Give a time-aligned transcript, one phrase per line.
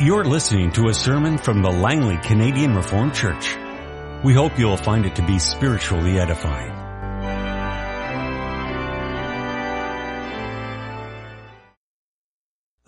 [0.00, 3.56] You're listening to a sermon from the Langley Canadian Reformed Church.
[4.24, 6.72] We hope you'll find it to be spiritually edifying.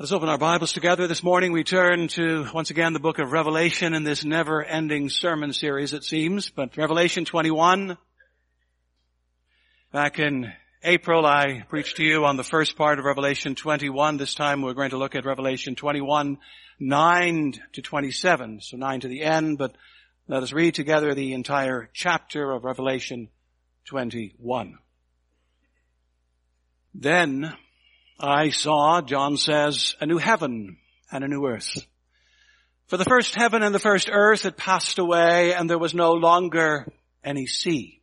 [0.01, 1.07] Let's open our Bibles together.
[1.07, 5.53] This morning we turn to, once again, the book of Revelation in this never-ending sermon
[5.53, 7.97] series, it seems, but Revelation 21.
[9.93, 10.53] Back in
[10.83, 14.19] April, I preached to you on the first part of Revelation 21.
[14.19, 16.39] This time we're going to look at Revelation 21,
[16.79, 18.61] 9 to 27.
[18.61, 19.75] So 9 to the end, but
[20.29, 23.29] let us read together the entire chapter of Revelation
[23.87, 24.79] 21.
[26.95, 27.55] Then
[28.21, 30.77] I saw, John says, a new heaven
[31.11, 31.87] and a new earth.
[32.89, 36.13] For the first heaven and the first earth had passed away and there was no
[36.13, 36.93] longer
[37.25, 38.03] any sea.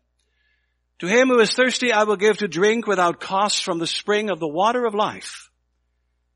[1.01, 4.29] To him who is thirsty, I will give to drink without cost from the spring
[4.29, 5.49] of the water of life.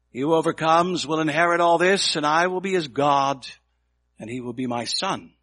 [0.10, 3.46] He who overcomes will inherit all this, and I will be his God,
[4.18, 5.34] and he will be my son.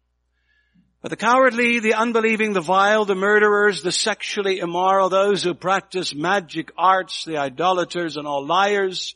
[1.01, 6.13] But the cowardly, the unbelieving, the vile, the murderers, the sexually immoral, those who practice
[6.13, 9.15] magic arts, the idolaters and all liars,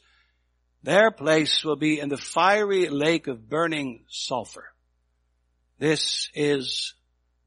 [0.84, 4.68] their place will be in the fiery lake of burning sulfur.
[5.80, 6.94] This is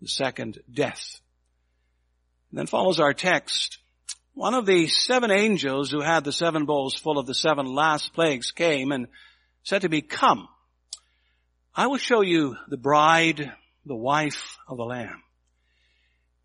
[0.03, 1.23] the second death.
[2.51, 3.79] And then follows our text.
[4.35, 8.13] One of the seven angels who had the seven bowls full of the seven last
[8.13, 9.07] plagues came and
[9.63, 10.49] said to me, come,
[11.75, 13.53] I will show you the bride,
[13.87, 15.23] the wife of the Lamb.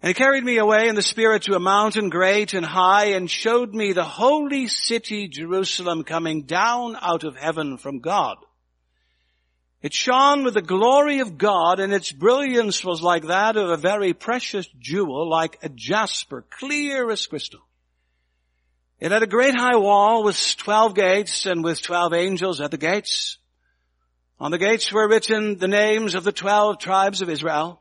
[0.01, 3.29] And he carried me away in the spirit to a mountain great and high and
[3.29, 8.37] showed me the holy city Jerusalem coming down out of heaven from God.
[9.85, 13.77] It shone with the glory of God and its brilliance was like that of a
[13.77, 17.59] very precious jewel, like a jasper, clear as crystal.
[18.99, 22.79] It had a great high wall with twelve gates and with twelve angels at the
[22.79, 23.37] gates.
[24.39, 27.79] On the gates were written the names of the twelve tribes of Israel.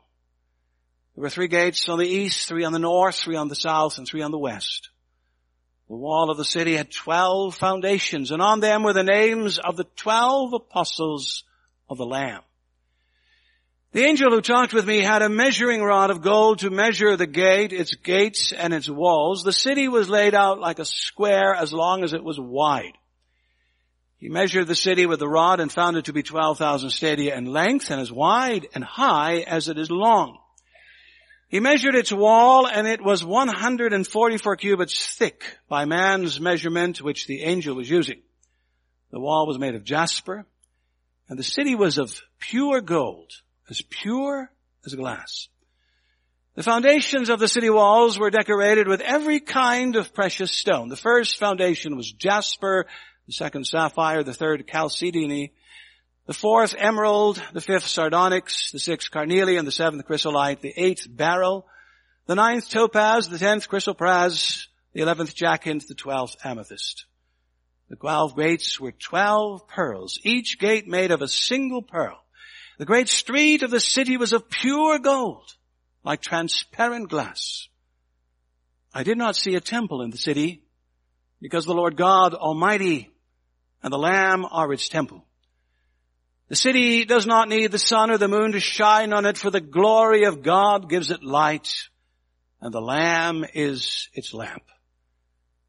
[1.15, 3.97] There were three gates on the east, three on the north, three on the south,
[3.97, 4.91] and three on the west.
[5.89, 9.75] The wall of the city had twelve foundations, and on them were the names of
[9.75, 11.43] the twelve apostles
[11.89, 12.41] of the Lamb.
[13.95, 17.27] The angel who talked with me had a measuring rod of gold to measure the
[17.27, 19.43] gate, its gates, and its walls.
[19.43, 22.97] The city was laid out like a square as long as it was wide.
[24.17, 27.45] He measured the city with the rod and found it to be 12,000 stadia in
[27.45, 30.39] length and as wide and high as it is long.
[31.47, 37.43] He measured its wall and it was 144 cubits thick by man's measurement which the
[37.43, 38.21] angel was using.
[39.11, 40.45] The wall was made of jasper
[41.29, 43.31] and the city was of pure gold,
[43.69, 44.51] as pure
[44.85, 45.47] as glass.
[46.55, 50.87] The foundations of the city walls were decorated with every kind of precious stone.
[50.87, 52.85] The first foundation was jasper,
[53.27, 55.51] the second sapphire, the third chalcedony,
[56.27, 61.67] the fourth emerald, the fifth sardonyx, the sixth carnelian, the seventh chrysolite, the eighth beryl,
[62.25, 67.05] the ninth topaz, the tenth chrysoprase, the eleventh jacinth, the twelfth amethyst.
[67.89, 72.19] The twelve gates were twelve pearls, each gate made of a single pearl.
[72.77, 75.53] The great street of the city was of pure gold,
[76.03, 77.67] like transparent glass.
[78.93, 80.63] I did not see a temple in the city,
[81.41, 83.11] because the Lord God Almighty
[83.83, 85.25] and the Lamb are its temple.
[86.47, 89.49] The city does not need the sun or the moon to shine on it for
[89.49, 91.69] the glory of God gives it light
[92.61, 94.63] and the Lamb is its lamp.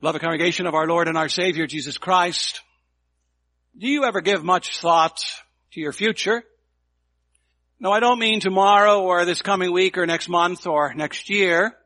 [0.00, 2.62] Beloved congregation of our Lord and our Savior Jesus Christ,
[3.76, 5.20] do you ever give much thought
[5.72, 6.42] to your future?
[7.78, 11.76] No, I don't mean tomorrow or this coming week or next month or next year.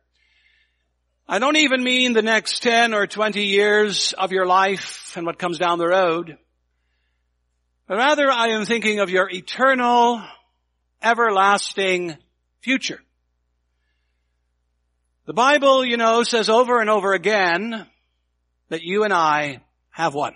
[1.26, 5.40] I don't even mean the next 10 or 20 years of your life and what
[5.40, 6.38] comes down the road.
[7.88, 10.22] But rather I am thinking of your eternal,
[11.02, 12.16] everlasting
[12.60, 13.00] future.
[15.26, 17.88] The Bible, you know, says over and over again
[18.68, 20.34] that you and I have one.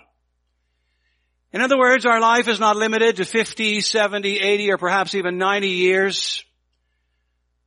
[1.51, 5.37] In other words, our life is not limited to 50, 70, 80, or perhaps even
[5.37, 6.43] 90 years.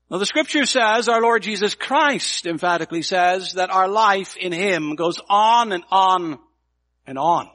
[0.09, 4.95] Well, the scripture says, our Lord Jesus Christ emphatically says that our life in Him
[4.95, 6.39] goes on and on
[7.07, 7.49] and on.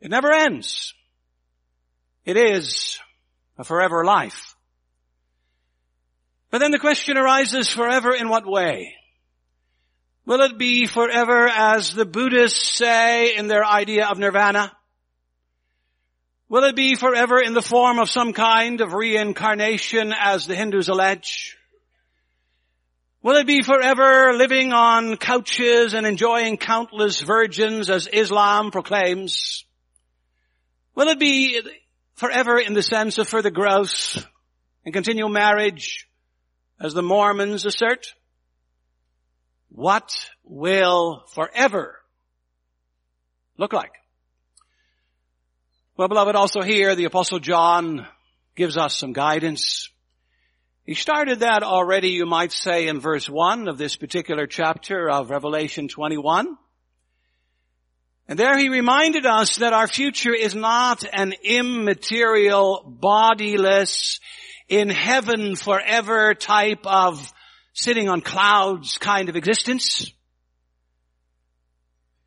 [0.00, 0.94] It never ends.
[2.24, 2.98] It is
[3.58, 4.54] a forever life.
[6.50, 8.94] But then the question arises, forever in what way?
[10.28, 14.70] Will it be forever as the Buddhists say in their idea of nirvana?
[16.50, 20.90] Will it be forever in the form of some kind of reincarnation as the Hindus
[20.90, 21.56] allege?
[23.22, 29.64] Will it be forever living on couches and enjoying countless virgins as Islam proclaims?
[30.94, 31.62] Will it be
[32.16, 34.22] forever in the sense of further growth
[34.84, 36.06] and continual marriage
[36.78, 38.12] as the Mormons assert?
[39.68, 40.10] What
[40.44, 41.96] will forever
[43.56, 43.92] look like?
[45.96, 48.06] Well, beloved, also here the apostle John
[48.54, 49.90] gives us some guidance.
[50.84, 55.30] He started that already, you might say, in verse 1 of this particular chapter of
[55.30, 56.56] Revelation 21.
[58.26, 64.20] And there he reminded us that our future is not an immaterial, bodiless,
[64.68, 67.32] in heaven forever type of
[67.80, 70.12] sitting on clouds kind of existence.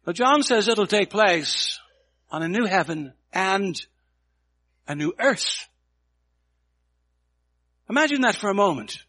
[0.06, 1.77] But John says it'll take place
[2.30, 3.75] on a new heaven and
[4.88, 5.68] a new earth.
[7.89, 9.03] Imagine that for a moment.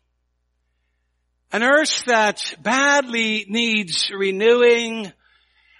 [1.52, 5.12] An earth that badly needs renewing,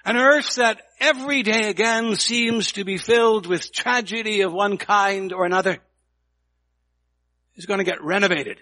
[0.05, 5.33] an earth that every day again seems to be filled with tragedy of one kind
[5.33, 5.79] or another
[7.57, 8.59] is going to get renovated.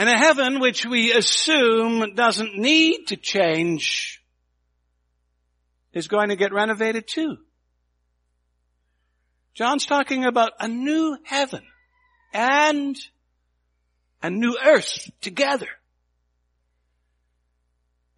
[0.00, 4.22] And a heaven which we assume doesn't need to change
[5.92, 7.36] is going to get renovated too.
[9.52, 11.60] John's talking about a new heaven
[12.32, 12.96] and
[14.22, 15.68] a new earth together.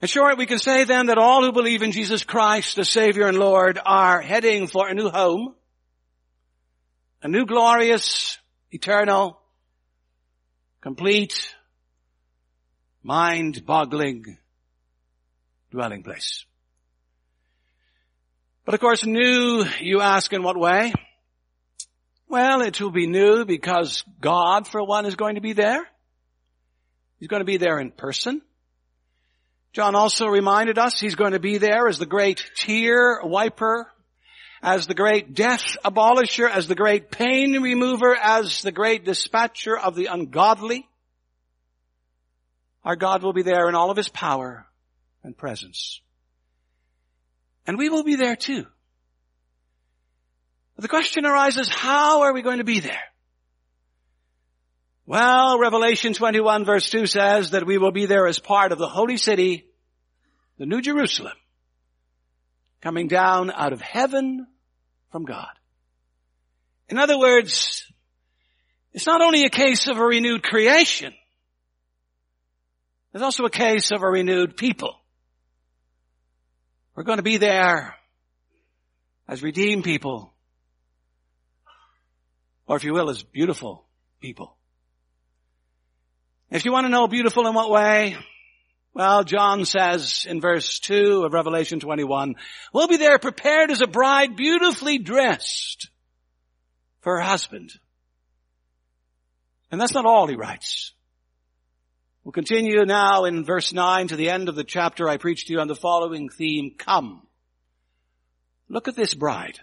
[0.00, 3.26] In short, we can say then that all who believe in Jesus Christ, the Savior
[3.26, 5.56] and Lord, are heading for a new home,
[7.24, 8.38] a new glorious,
[8.70, 9.40] eternal,
[10.80, 11.52] complete,
[13.02, 14.38] mind-boggling
[15.70, 16.44] dwelling place.
[18.64, 20.92] But of course, new, you ask in what way?
[22.28, 25.86] Well, it will be new because God, for one, is going to be there.
[27.18, 28.42] He's going to be there in person.
[29.72, 33.90] John also reminded us he's going to be there as the great tear wiper,
[34.62, 39.94] as the great death abolisher, as the great pain remover, as the great dispatcher of
[39.94, 40.86] the ungodly.
[42.84, 44.66] Our God will be there in all of his power
[45.22, 46.00] and presence.
[47.66, 48.66] And we will be there too.
[50.76, 53.04] The question arises, how are we going to be there?
[55.06, 58.88] Well, Revelation 21 verse 2 says that we will be there as part of the
[58.88, 59.66] holy city,
[60.58, 61.36] the New Jerusalem,
[62.80, 64.46] coming down out of heaven
[65.12, 65.50] from God.
[66.88, 67.86] In other words,
[68.92, 71.14] it's not only a case of a renewed creation,
[73.12, 74.96] there's also a case of a renewed people.
[76.94, 77.94] We're going to be there
[79.28, 80.32] as redeemed people
[82.66, 83.84] or if you will, as beautiful
[84.20, 84.56] people.
[86.50, 88.16] If you want to know beautiful in what way,
[88.94, 92.34] well, John says in verse 2 of Revelation 21,
[92.72, 95.90] we'll be there prepared as a bride beautifully dressed
[97.00, 97.72] for her husband.
[99.70, 100.92] And that's not all he writes.
[102.24, 105.54] We'll continue now in verse 9 to the end of the chapter I preached to
[105.54, 107.26] you on the following theme, come.
[108.68, 109.58] Look at this bride.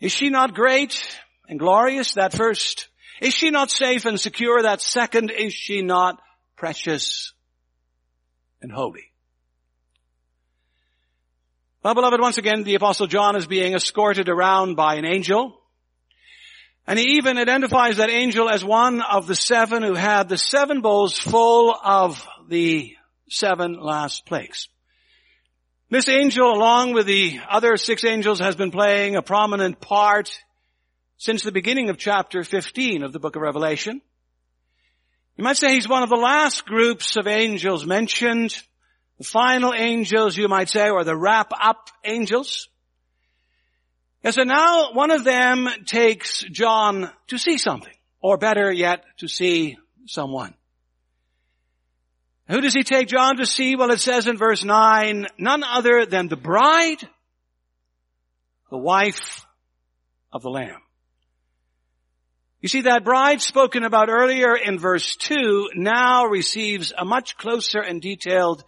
[0.00, 1.00] Is she not great?
[1.48, 2.88] and glorious, that first?
[3.20, 5.30] Is she not safe and secure, that second?
[5.30, 6.20] Is she not
[6.56, 7.32] precious
[8.60, 9.12] and holy?
[11.82, 15.60] Well, beloved, once again, the apostle John is being escorted around by an angel.
[16.86, 20.82] And he even identifies that angel as one of the seven who had the seven
[20.82, 22.94] bowls full of the
[23.28, 24.68] seven last plagues.
[25.90, 30.38] This angel, along with the other six angels, has been playing a prominent part
[31.16, 34.02] since the beginning of chapter 15 of the book of Revelation.
[35.36, 38.56] You might say he's one of the last groups of angels mentioned.
[39.18, 42.68] The final angels, you might say, or the wrap up angels.
[44.24, 49.28] And so now one of them takes John to see something, or better yet, to
[49.28, 49.76] see
[50.06, 50.54] someone.
[52.48, 53.76] Who does he take John to see?
[53.76, 57.06] Well, it says in verse 9, none other than the bride,
[58.70, 59.44] the wife
[60.32, 60.80] of the Lamb.
[62.60, 67.80] You see, that bride spoken about earlier in verse 2 now receives a much closer
[67.80, 68.64] and detailed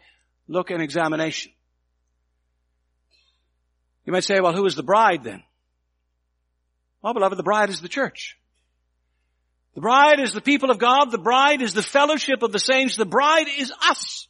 [0.48, 1.52] look and examination.
[4.06, 5.42] You might say, well, who is the bride then?
[7.02, 8.38] Well, beloved, the bride is the church.
[9.74, 11.10] The bride is the people of God.
[11.10, 12.96] The bride is the fellowship of the saints.
[12.96, 14.28] The bride is us.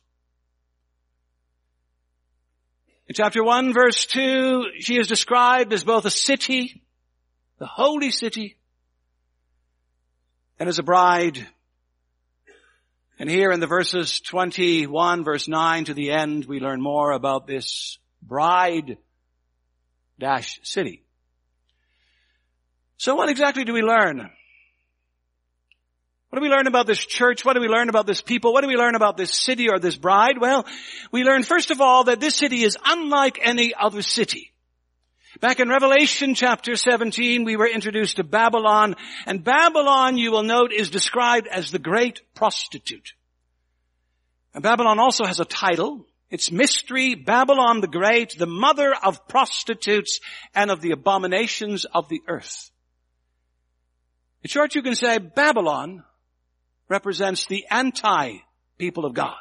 [3.07, 6.83] In chapter 1 verse 2, she is described as both a city,
[7.59, 8.57] the holy city,
[10.59, 11.47] and as a bride.
[13.19, 17.47] And here in the verses 21 verse 9 to the end, we learn more about
[17.47, 18.99] this bride
[20.19, 21.03] dash city.
[22.97, 24.31] So what exactly do we learn?
[26.31, 27.45] What do we learn about this church?
[27.45, 28.53] What do we learn about this people?
[28.53, 30.39] What do we learn about this city or this bride?
[30.39, 30.67] Well,
[31.13, 34.53] we learn first of all that this city is unlike any other city.
[35.41, 38.97] Back in Revelation chapter 17, we were introduced to Babylon,
[39.27, 43.13] and Babylon, you will note, is described as the great prostitute.
[44.55, 46.07] And Babylon also has a title.
[46.31, 50.21] It's Mystery Babylon the Great, the mother of prostitutes
[50.55, 52.71] and of the abominations of the earth.
[54.43, 56.03] In short, you can say Babylon
[56.89, 59.41] represents the anti-people of God.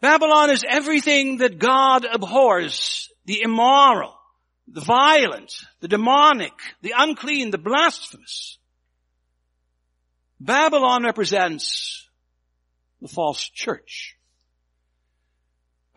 [0.00, 4.14] Babylon is everything that God abhors, the immoral,
[4.68, 8.58] the violent, the demonic, the unclean, the blasphemous.
[10.38, 12.08] Babylon represents
[13.00, 14.17] the false church.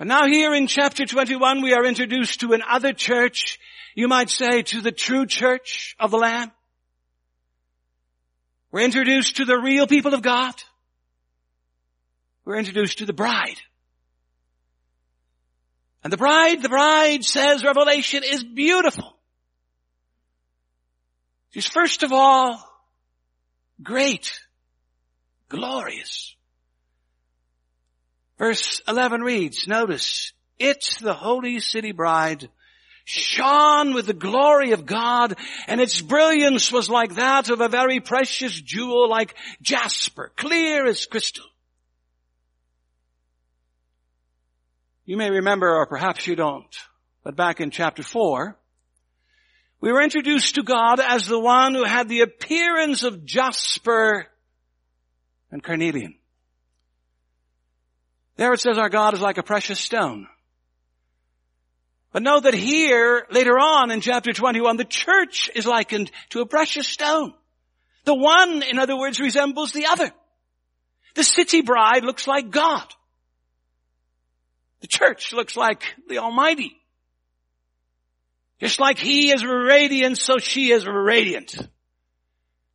[0.01, 3.59] And now here in chapter 21 we are introduced to another church,
[3.93, 6.51] you might say to the true church of the Lamb.
[8.71, 10.55] We're introduced to the real people of God.
[12.45, 13.61] We're introduced to the bride.
[16.03, 19.15] And the bride, the bride says Revelation is beautiful.
[21.51, 22.59] She's first of all
[23.83, 24.33] great,
[25.47, 26.35] glorious.
[28.41, 32.49] Verse 11 reads, notice, it's the holy city bride
[33.05, 35.35] shone with the glory of God
[35.67, 41.05] and its brilliance was like that of a very precious jewel like jasper, clear as
[41.05, 41.45] crystal.
[45.05, 46.75] You may remember, or perhaps you don't,
[47.23, 48.57] but back in chapter 4,
[49.81, 54.25] we were introduced to God as the one who had the appearance of jasper
[55.51, 56.15] and carnelian.
[58.41, 60.27] There it says our God is like a precious stone.
[62.11, 66.47] But know that here, later on in chapter 21, the church is likened to a
[66.47, 67.35] precious stone.
[68.05, 70.11] The one, in other words, resembles the other.
[71.13, 72.83] The city bride looks like God.
[74.79, 76.75] The church looks like the Almighty.
[78.59, 81.55] Just like He is radiant, so she is radiant.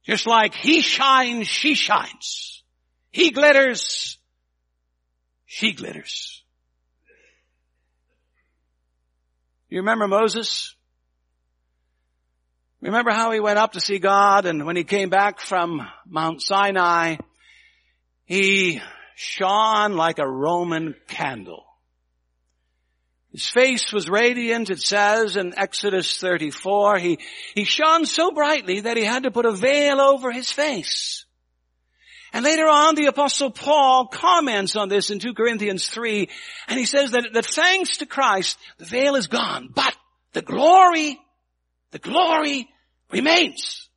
[0.05, 2.63] Just like He shines, she shines.
[3.11, 4.17] He glitters,
[5.47, 6.43] she glitters.
[9.69, 10.75] You remember Moses?
[12.81, 16.43] Remember how he went up to see God and when he came back from Mount
[16.43, 17.17] Sinai,
[18.25, 18.81] he
[19.17, 21.65] shone like a Roman candle.
[23.33, 26.99] His face was radiant, it says in Exodus 34.
[26.99, 27.19] He,
[27.55, 31.26] he shone so brightly that he had to put a veil over his face.
[32.37, 36.29] And later on, the apostle Paul comments on this in 2 Corinthians 3,
[36.69, 39.97] and he says that, that thanks to Christ, the veil is gone, but
[40.35, 41.19] the glory,
[41.93, 42.69] the glory
[43.11, 43.89] remains.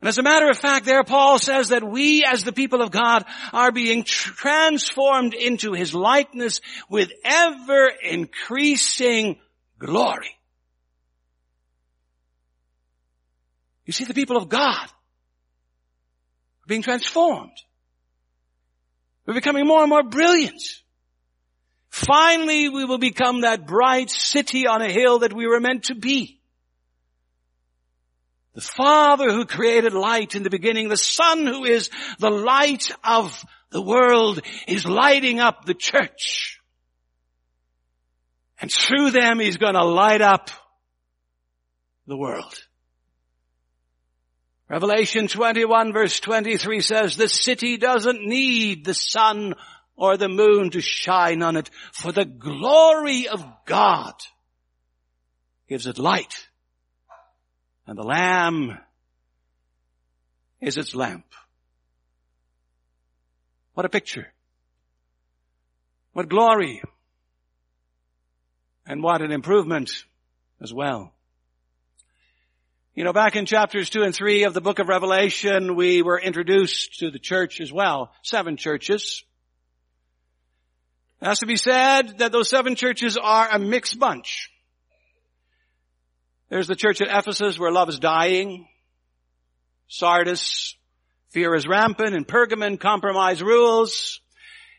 [0.00, 2.90] And as a matter of fact, there Paul says that we as the people of
[2.90, 6.60] God are being transformed into His likeness
[6.90, 9.38] with ever increasing
[9.78, 10.34] glory.
[13.84, 14.88] You see, the people of God
[16.68, 17.56] being transformed.
[19.26, 20.62] We're becoming more and more brilliant.
[21.90, 25.94] Finally, we will become that bright city on a hill that we were meant to
[25.94, 26.40] be.
[28.54, 33.44] The Father who created light in the beginning, the Son who is the light of
[33.70, 36.60] the world is lighting up the church.
[38.60, 40.50] And through them he's to light up
[42.06, 42.67] the world.
[44.68, 49.54] Revelation 21 verse 23 says, the city doesn't need the sun
[49.96, 54.14] or the moon to shine on it, for the glory of God
[55.68, 56.48] gives it light.
[57.86, 58.78] And the Lamb
[60.60, 61.24] is its lamp.
[63.74, 64.26] What a picture.
[66.12, 66.82] What glory.
[68.86, 70.04] And what an improvement
[70.60, 71.12] as well.
[72.98, 76.18] You know, back in chapters two and three of the book of Revelation, we were
[76.18, 78.10] introduced to the church as well.
[78.24, 79.22] Seven churches.
[81.22, 84.50] It has to be said that those seven churches are a mixed bunch.
[86.48, 88.66] There's the church at Ephesus where love is dying.
[89.86, 90.74] Sardis,
[91.30, 92.16] fear is rampant.
[92.16, 94.20] and Pergamon, compromise rules.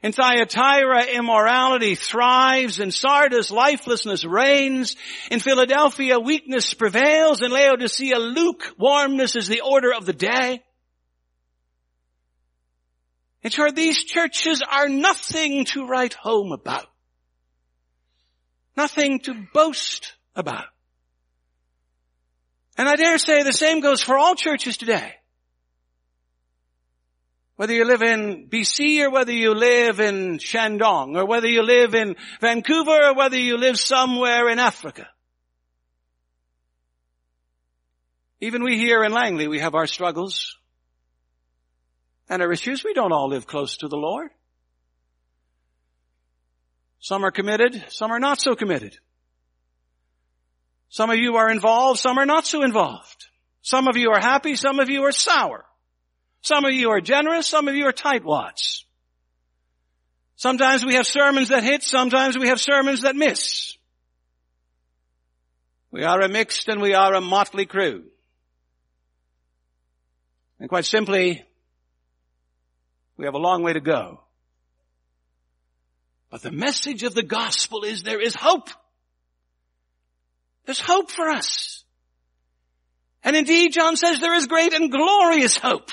[0.02, 2.80] In Thyatira, immorality thrives.
[2.80, 4.96] In Sardis, lifelessness reigns.
[5.30, 7.42] In Philadelphia, weakness prevails.
[7.42, 10.64] In Laodicea, lukewarmness is the order of the day.
[13.42, 16.88] In short, these churches are nothing to write home about.
[18.78, 20.66] Nothing to boast about.
[22.78, 25.19] And I dare say the same goes for all churches today.
[27.60, 31.94] Whether you live in BC or whether you live in Shandong or whether you live
[31.94, 35.10] in Vancouver or whether you live somewhere in Africa.
[38.40, 40.56] Even we here in Langley, we have our struggles
[42.30, 42.86] and our issues.
[42.86, 44.30] We don't all live close to the Lord.
[47.00, 48.98] Some are committed, some are not so committed.
[50.88, 53.28] Some of you are involved, some are not so involved.
[53.62, 55.66] Some of you are happy, some of you are sour.
[56.42, 58.84] Some of you are generous, some of you are tightwads.
[60.36, 63.78] Sometimes we have sermons that hit, sometimes we have sermons that miss.
[65.92, 68.06] We are a mixed and we are a motley crew.
[70.60, 71.44] And quite simply,
[73.18, 74.22] we have a long way to go.
[76.30, 78.70] But the message of the gospel is there is hope.
[80.66, 81.84] There's hope for us.
[83.24, 85.90] And indeed, John says there is great and glorious hope.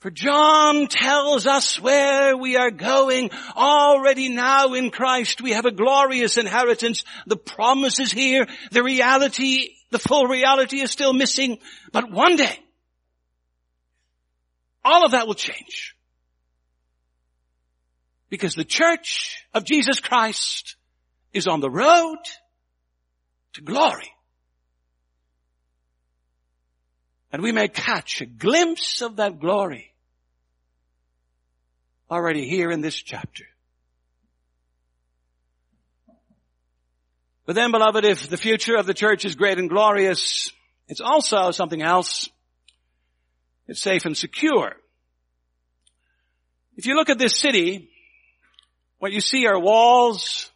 [0.00, 3.30] For John tells us where we are going.
[3.54, 7.04] Already now in Christ we have a glorious inheritance.
[7.26, 8.46] The promise is here.
[8.70, 11.58] The reality, the full reality is still missing.
[11.92, 12.58] But one day,
[14.82, 15.94] all of that will change.
[18.30, 20.76] Because the church of Jesus Christ
[21.34, 22.18] is on the road
[23.52, 24.10] to glory.
[27.32, 29.89] And we may catch a glimpse of that glory
[32.10, 33.44] already here in this chapter.
[37.46, 40.52] But then beloved, if the future of the church is great and glorious,
[40.88, 42.28] it's also something else.
[43.66, 44.76] It's safe and secure.
[46.76, 47.90] If you look at this city,
[48.98, 50.50] what you see are walls,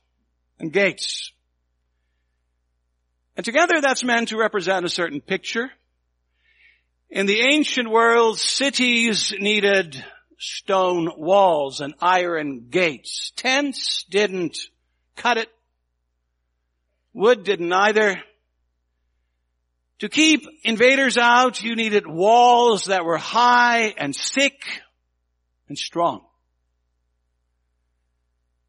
[0.59, 1.33] and gates.
[3.37, 5.71] And together that's meant to represent a certain picture.
[7.11, 10.05] In the ancient world, cities needed
[10.45, 13.33] stone walls and iron gates.
[13.37, 14.59] Tents didn't
[15.17, 15.49] cut it.
[17.13, 18.17] Wood didn't either.
[20.01, 24.61] To keep invaders out, you needed walls that were high and thick
[25.69, 26.25] and strong.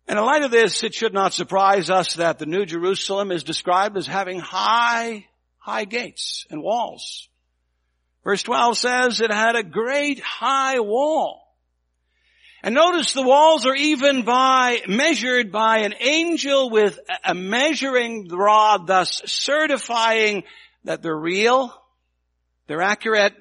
[0.07, 3.43] And in light of this, it should not surprise us that the New Jerusalem is
[3.43, 5.25] described as having high,
[5.57, 7.27] high gates and walls.
[8.23, 11.44] Verse 12 says it had a great high wall.
[12.65, 18.87] And notice the walls are even by, measured by an angel with a measuring rod,
[18.87, 20.45] thus certifying
[20.83, 21.71] that they're real,
[22.65, 23.35] they're accurate,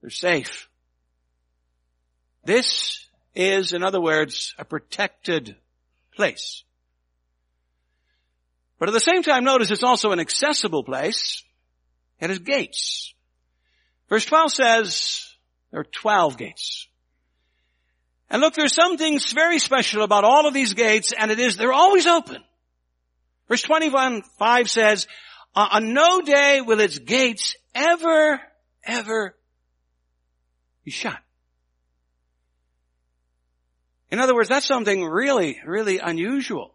[0.00, 0.70] they're safe.
[2.46, 5.54] This is, in other words, a protected
[6.16, 6.64] place.
[8.78, 11.42] But at the same time, notice it's also an accessible place.
[12.20, 13.12] It has gates.
[14.08, 15.28] Verse 12 says
[15.70, 16.88] there are 12 gates.
[18.30, 21.56] And look, there's some things very special about all of these gates, and it is
[21.56, 22.42] they're always open.
[23.48, 25.06] Verse 21, 5 says,
[25.54, 28.40] uh, on no day will its gates ever,
[28.84, 29.34] ever
[30.84, 31.18] be shut.
[34.10, 36.74] In other words, that's something really, really unusual.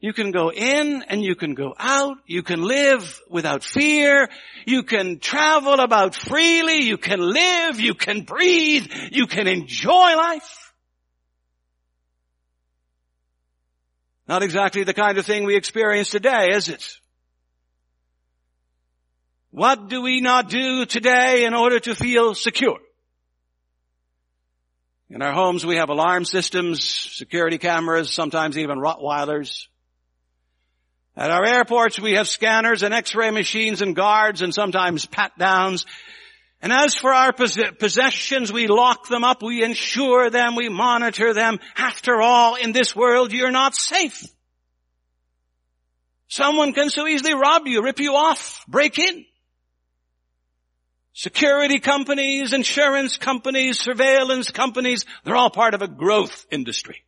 [0.00, 2.18] You can go in and you can go out.
[2.26, 4.28] You can live without fear.
[4.66, 6.82] You can travel about freely.
[6.82, 7.80] You can live.
[7.80, 8.86] You can breathe.
[9.12, 10.63] You can enjoy life.
[14.26, 16.84] Not exactly the kind of thing we experience today, is it?
[19.50, 22.78] What do we not do today in order to feel secure?
[25.10, 29.66] In our homes we have alarm systems, security cameras, sometimes even Rottweilers.
[31.16, 35.86] At our airports we have scanners and x-ray machines and guards and sometimes pat downs.
[36.64, 41.60] And as for our possessions, we lock them up, we insure them, we monitor them.
[41.76, 44.26] After all, in this world you're not safe.
[46.26, 49.26] Someone can so easily rob you, rip you off, break in.
[51.12, 57.04] Security companies, insurance companies, surveillance companies, they're all part of a growth industry.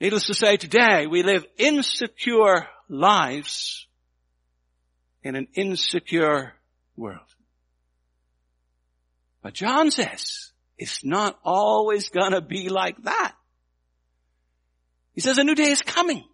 [0.00, 3.86] Needless to say, today we live insecure lives
[5.22, 6.54] in an insecure
[6.96, 7.20] world.
[9.42, 13.34] But John says, it's not always gonna be like that.
[15.14, 16.24] He says a new day is coming.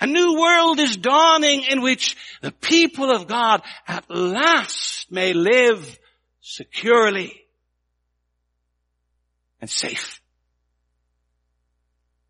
[0.00, 5.98] A new world is dawning in which the people of God at last may live
[6.40, 7.44] securely
[9.60, 10.20] and safe.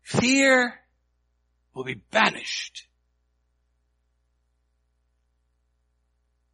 [0.03, 0.73] Fear
[1.73, 2.87] will be banished.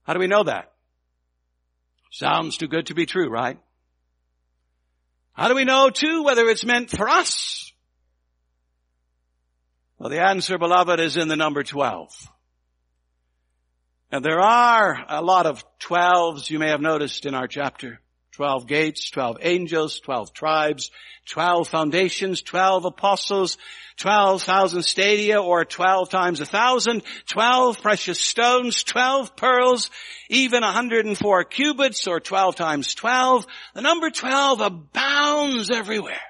[0.04, 0.70] How do we know that?
[2.12, 3.58] Sounds too good to be true, right?
[5.34, 7.71] How do we know too whether it's meant for us
[10.02, 12.12] well, the answer, beloved, is in the number 12.
[14.12, 18.02] And there are a lot of 12s you may have noticed in our chapter.
[18.32, 20.89] 12 gates, 12 angels, 12 tribes,
[21.30, 23.58] 12 foundations, 12 apostles,
[23.98, 29.91] 12,000 stadia or 12 times a thousand, 12 precious stones, 12 pearls,
[30.30, 33.46] even 104 cubits or 12 times 12.
[33.76, 36.22] The number 12 abounds everywhere.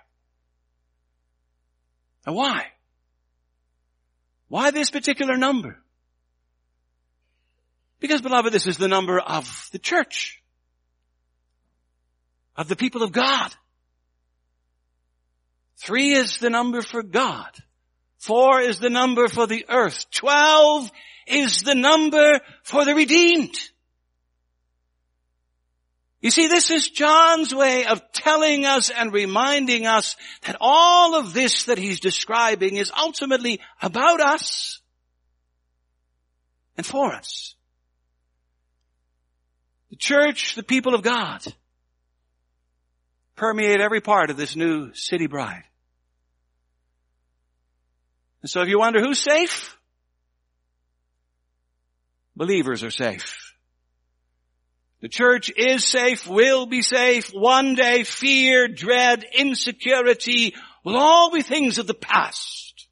[2.26, 2.68] And why?
[4.48, 5.78] Why this particular number?
[8.00, 10.40] Because beloved, this is the number of the church.
[12.56, 13.54] Of the people of God.
[15.78, 17.50] Three is the number for God.
[18.18, 20.06] Four is the number for the earth.
[20.12, 20.92] Twelve
[21.26, 23.56] is the number for the redeemed.
[26.22, 31.34] You see, this is John's way of telling us and reminding us that all of
[31.34, 34.82] this that he's describing is ultimately about us
[36.78, 37.56] and for us.
[39.90, 41.42] The church, the people of God,
[43.41, 45.63] permeate every part of this new city bride.
[48.43, 49.75] And so if you wonder who's safe,
[52.36, 53.56] believers are safe.
[55.01, 57.32] The church is safe, will be safe.
[57.34, 60.54] One day fear, dread, insecurity
[60.86, 62.88] will all be things of the past.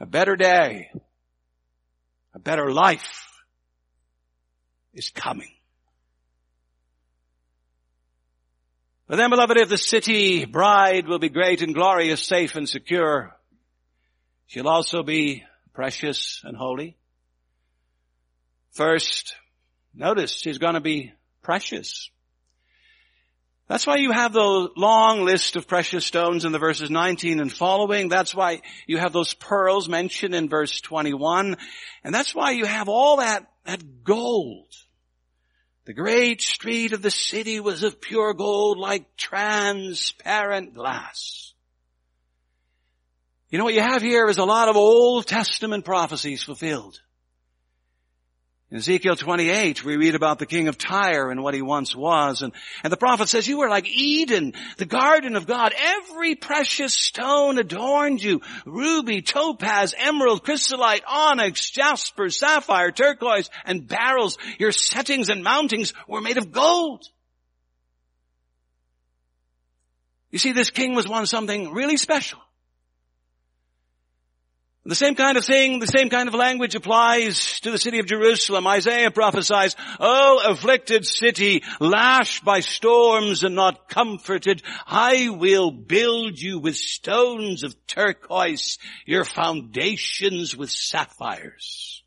[0.00, 0.90] A better day,
[2.34, 3.30] a better life
[4.94, 5.55] is coming.
[9.08, 13.36] But then beloved, if the city bride will be great and glorious, safe and secure,
[14.46, 16.96] she'll also be precious and holy.
[18.72, 19.36] First,
[19.96, 22.10] Notice she's going to be precious.
[23.66, 27.50] That's why you have the long list of precious stones in the verses 19 and
[27.50, 28.08] following.
[28.08, 31.56] That's why you have those pearls mentioned in verse 21.
[32.04, 34.68] And that's why you have all that, that gold.
[35.86, 41.54] The great street of the city was of pure gold like transparent glass.
[43.50, 47.00] You know what you have here is a lot of Old Testament prophecies fulfilled.
[48.76, 52.42] In Ezekiel 28, we read about the king of Tyre and what he once was.
[52.42, 52.52] And,
[52.84, 55.72] and the prophet says, you were like Eden, the garden of God.
[55.74, 58.42] Every precious stone adorned you.
[58.66, 64.36] Ruby, topaz, emerald, chrysolite, onyx, jasper, sapphire, turquoise, and beryls.
[64.58, 67.06] Your settings and mountings were made of gold.
[70.30, 72.40] You see, this king was one something really special.
[74.86, 78.06] The same kind of thing, the same kind of language applies to the city of
[78.06, 78.68] Jerusalem.
[78.68, 86.60] Isaiah prophesies, Oh, afflicted city, lashed by storms and not comforted, I will build you
[86.60, 92.04] with stones of turquoise, your foundations with sapphires.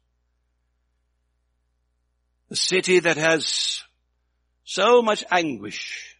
[2.47, 3.83] The city that has
[4.63, 6.15] so much anguish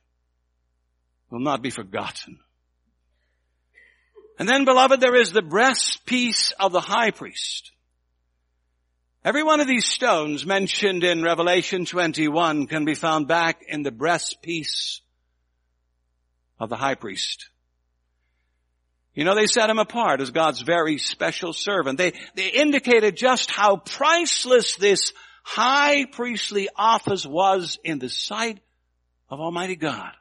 [1.30, 2.40] will not be forgotten.
[4.40, 7.74] And then beloved, there is the breastpiece of the high priest.
[9.26, 13.92] Every one of these stones mentioned in Revelation 21 can be found back in the
[13.92, 15.02] breastpiece
[16.58, 17.50] of the high priest.
[19.14, 21.98] You know, they set him apart as God's very special servant.
[21.98, 25.12] They, they indicated just how priceless this
[25.44, 28.60] high priestly office was in the sight
[29.30, 30.14] of Almighty God.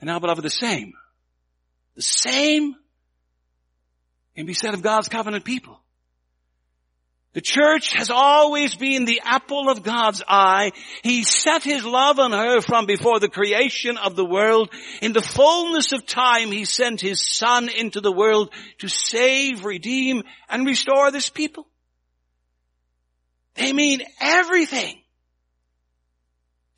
[0.00, 0.94] And now beloved, the same.
[1.96, 2.74] The same
[4.36, 5.80] can be said of God's covenant people.
[7.34, 10.70] The church has always been the apple of God's eye.
[11.02, 14.70] He set his love on her from before the creation of the world.
[15.02, 20.22] In the fullness of time, he sent his son into the world to save, redeem,
[20.48, 21.66] and restore this people.
[23.54, 25.00] They mean everything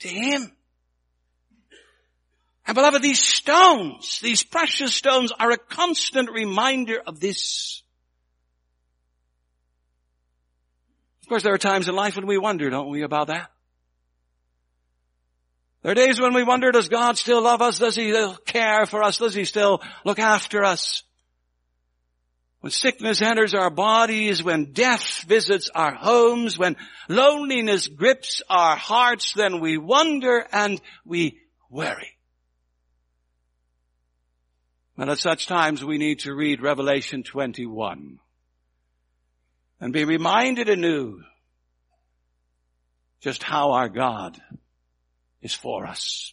[0.00, 0.55] to him.
[2.66, 7.82] And beloved, these stones, these precious stones are a constant reminder of this.
[11.22, 13.50] Of course, there are times in life when we wonder, don't we, about that?
[15.82, 17.78] There are days when we wonder, does God still love us?
[17.78, 19.18] Does He still care for us?
[19.18, 21.04] Does He still look after us?
[22.60, 26.74] When sickness enters our bodies, when death visits our homes, when
[27.08, 31.38] loneliness grips our hearts, then we wonder and we
[31.70, 32.15] worry.
[34.98, 38.18] And at such times we need to read Revelation 21
[39.80, 41.20] and be reminded anew
[43.20, 44.40] just how our God
[45.42, 46.32] is for us.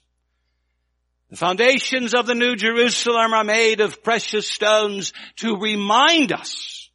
[1.30, 6.90] The foundations of the New Jerusalem are made of precious stones to remind us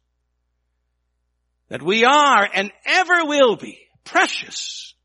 [1.67, 4.95] that we are and ever will be precious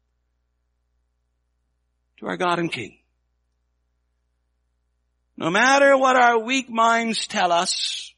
[2.19, 2.97] to our God and King.
[5.45, 8.15] No matter what our weak minds tell us,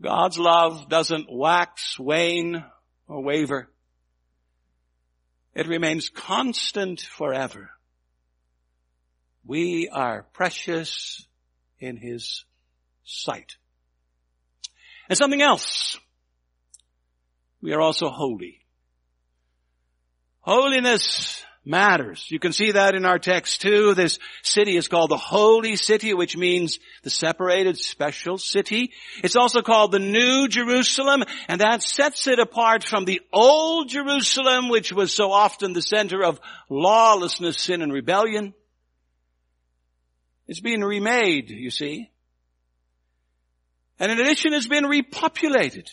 [0.00, 2.64] God's love doesn't wax, wane,
[3.08, 3.68] or waver.
[5.52, 7.70] It remains constant forever.
[9.44, 11.26] We are precious
[11.80, 12.44] in His
[13.02, 13.56] sight.
[15.08, 15.98] And something else.
[17.60, 18.60] We are also holy.
[20.42, 22.26] Holiness matters.
[22.28, 23.94] You can see that in our text too.
[23.94, 28.92] This city is called the Holy City, which means the separated special city.
[29.22, 34.68] It's also called the New Jerusalem, and that sets it apart from the Old Jerusalem,
[34.68, 38.54] which was so often the center of lawlessness, sin, and rebellion.
[40.46, 42.10] It's being remade, you see.
[44.00, 45.88] And in addition, it's been repopulated.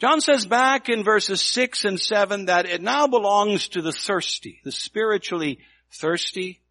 [0.00, 4.58] John says back in verses 6 and 7 that it now belongs to the thirsty,
[4.64, 5.58] the spiritually
[5.92, 6.62] thirsty,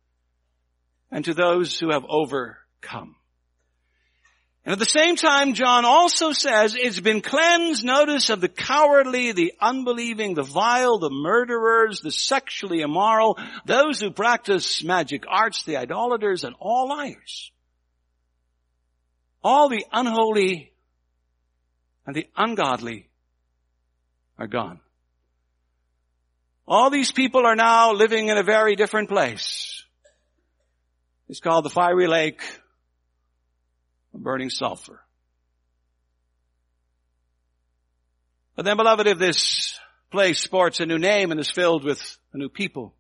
[1.12, 3.16] and to those who have overcome.
[4.66, 9.32] And at the same time, John also says it's been cleansed, notice, of the cowardly,
[9.32, 15.78] the unbelieving, the vile, the murderers, the sexually immoral, those who practice magic arts, the
[15.78, 17.52] idolaters, and all liars.
[19.44, 20.74] All the unholy
[22.08, 23.09] and the ungodly
[24.40, 24.80] are gone.
[26.68, 29.84] All these people are now living in a very different place.
[31.28, 32.42] It's called the fiery lake
[34.14, 35.02] of burning sulfur.
[38.56, 39.80] But then beloved, if this
[40.12, 42.94] place sports a new name and is filled with a new people,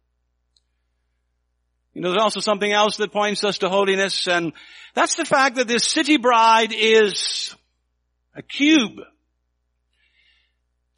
[1.93, 4.54] you know, there's also something else that points us to holiness, and
[4.93, 7.56] that's the fact that this city bride is
[8.36, 9.02] a cube.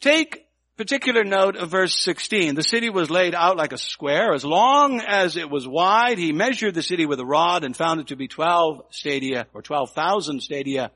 [0.01, 0.45] Take
[0.77, 2.55] particular note of verse 16.
[2.55, 4.33] The city was laid out like a square.
[4.33, 8.01] As long as it was wide, he measured the city with a rod and found
[8.01, 10.91] it to be 12 stadia or 12,000 stadia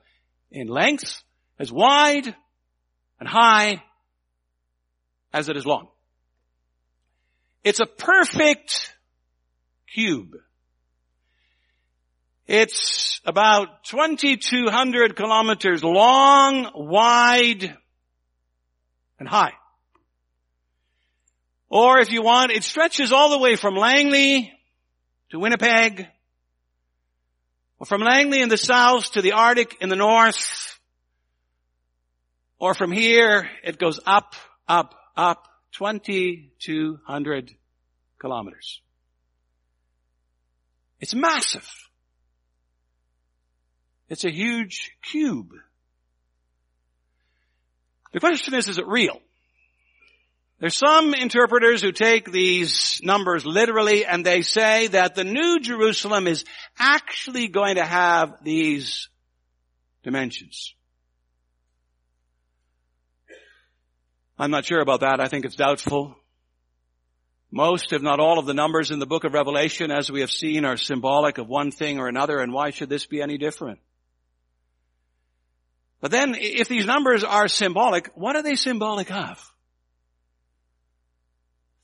[0.49, 1.23] in length,
[1.59, 2.35] as wide
[3.19, 3.83] and high
[5.31, 5.87] as it is long.
[7.63, 8.95] It's a perfect
[9.93, 10.35] cube.
[12.47, 17.75] It's about 2,200 kilometers long, wide,
[19.19, 19.53] and high.
[21.69, 24.51] Or if you want, it stretches all the way from Langley
[25.31, 26.07] to Winnipeg,
[27.79, 30.79] or from Langley in the south to the Arctic in the north,
[32.59, 34.35] or from here it goes up,
[34.67, 37.51] up, up, 2,200
[38.19, 38.81] kilometers.
[40.99, 41.69] It's massive.
[44.07, 45.51] It's a huge cube.
[48.15, 49.19] The question is, is it real?
[50.61, 56.25] There's some interpreters who take these numbers literally and they say that the New Jerusalem
[56.25, 56.45] is
[56.79, 59.09] actually going to have these
[60.01, 60.73] dimensions.
[64.39, 65.19] I'm not sure about that.
[65.19, 66.15] I think it's doubtful.
[67.51, 70.31] Most, if not all of the numbers in the book of Revelation, as we have
[70.31, 73.79] seen, are symbolic of one thing or another, and why should this be any different?
[76.01, 79.53] But then, if these numbers are symbolic, what are they symbolic of?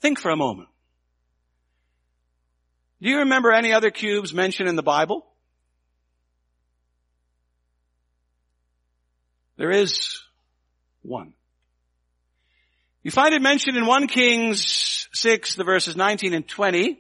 [0.02, 0.70] Think for a moment.
[3.02, 5.26] Do you remember any other cubes mentioned in the Bible?
[9.58, 10.22] There is
[11.02, 11.34] one.
[13.04, 17.00] You find it mentioned in 1 Kings 6, the verses 19 and 20.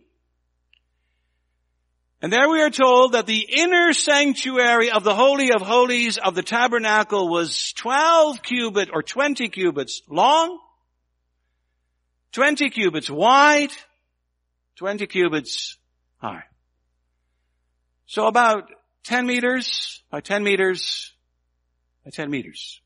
[2.22, 6.36] And there we are told that the inner sanctuary of the Holy of Holies of
[6.36, 10.60] the tabernacle was 12 cubit or 20 cubits long,
[12.34, 13.72] 20 cubits wide,
[14.76, 15.78] 20 cubits
[16.18, 16.44] high.
[18.06, 18.70] So about
[19.06, 21.12] 10 meters by 10 meters
[22.06, 22.82] by 10 meters.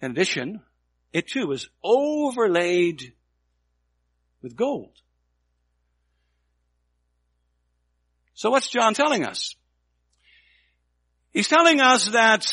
[0.00, 0.62] In addition,
[1.12, 3.14] it too was overlaid
[4.42, 4.92] with gold.
[8.38, 9.56] So what's John telling us?
[11.32, 12.46] He's telling us that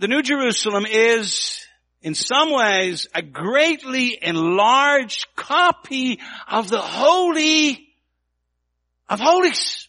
[0.00, 1.64] the New Jerusalem is
[2.02, 7.86] in some ways a greatly enlarged copy of the Holy
[9.08, 9.88] of Holies.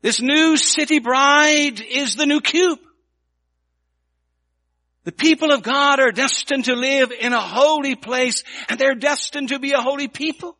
[0.00, 2.78] This new city bride is the new cube.
[5.04, 9.50] The people of God are destined to live in a holy place and they're destined
[9.50, 10.56] to be a holy people.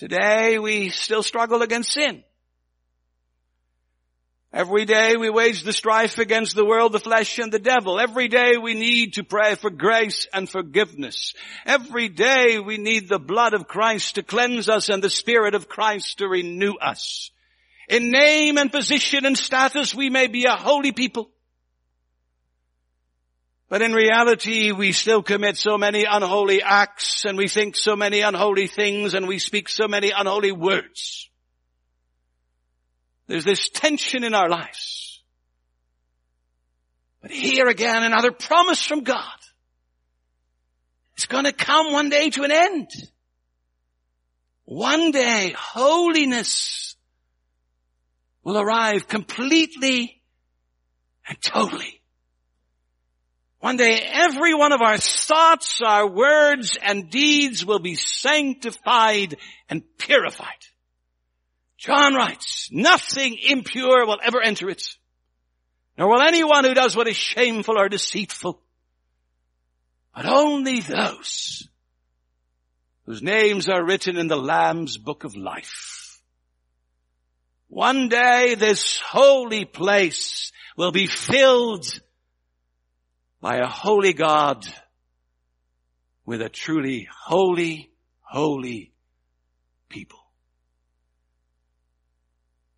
[0.00, 2.24] Today we still struggle against sin.
[4.50, 8.00] Every day we wage the strife against the world, the flesh, and the devil.
[8.00, 11.34] Every day we need to pray for grace and forgiveness.
[11.66, 15.68] Every day we need the blood of Christ to cleanse us and the Spirit of
[15.68, 17.30] Christ to renew us.
[17.86, 21.28] In name and position and status, we may be a holy people.
[23.70, 28.20] But in reality, we still commit so many unholy acts and we think so many
[28.20, 31.30] unholy things and we speak so many unholy words.
[33.28, 35.22] There's this tension in our lives.
[37.22, 39.38] But here again, another promise from God.
[41.14, 42.90] It's going to come one day to an end.
[44.64, 46.96] One day, holiness
[48.42, 50.20] will arrive completely
[51.28, 51.99] and totally.
[53.60, 59.36] One day every one of our thoughts, our words and deeds will be sanctified
[59.68, 60.48] and purified.
[61.76, 64.96] John writes, nothing impure will ever enter it,
[65.96, 68.60] nor will anyone who does what is shameful or deceitful,
[70.14, 71.68] but only those
[73.04, 76.22] whose names are written in the Lamb's book of life.
[77.68, 82.00] One day this holy place will be filled
[83.40, 84.66] by a holy God
[86.26, 88.92] with a truly holy, holy
[89.88, 90.18] people.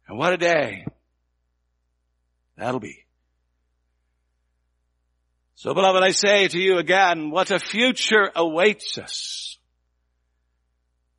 [0.09, 0.85] And what a day
[2.57, 3.05] that'll be.
[5.55, 9.59] So beloved, I say to you again, what a future awaits us.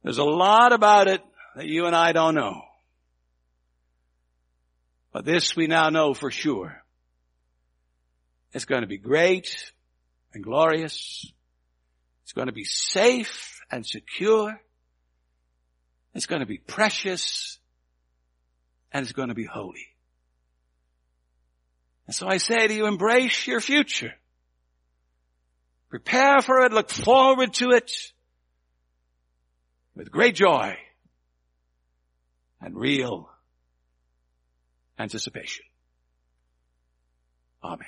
[0.04, 1.22] There's a lot about it
[1.56, 2.62] that you and I don't know.
[5.14, 6.83] But this we now know for sure.
[8.54, 9.72] It's going to be great
[10.34, 11.32] and glorious.
[12.24, 14.60] It's going to be safe and secure.
[16.14, 17.58] It's going to be precious
[18.92, 19.88] and it's going to be holy.
[22.06, 24.14] And so I say to you, embrace your future.
[25.90, 27.92] Prepare for it, look forward to it
[29.96, 30.78] with great joy
[32.62, 33.30] and real
[34.98, 35.66] anticipation.
[37.64, 37.88] Amen.